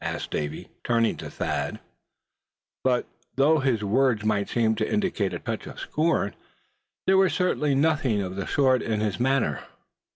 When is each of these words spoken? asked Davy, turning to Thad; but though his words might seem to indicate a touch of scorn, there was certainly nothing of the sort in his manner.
asked 0.03 0.31
Davy, 0.31 0.67
turning 0.83 1.15
to 1.17 1.29
Thad; 1.29 1.79
but 2.83 3.05
though 3.35 3.59
his 3.59 3.83
words 3.83 4.25
might 4.25 4.49
seem 4.49 4.73
to 4.73 4.91
indicate 4.91 5.31
a 5.31 5.37
touch 5.37 5.67
of 5.67 5.79
scorn, 5.79 6.33
there 7.05 7.17
was 7.19 7.35
certainly 7.35 7.75
nothing 7.75 8.19
of 8.19 8.35
the 8.35 8.47
sort 8.47 8.81
in 8.81 8.99
his 8.99 9.19
manner. 9.19 9.59